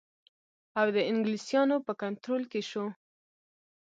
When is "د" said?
0.95-0.99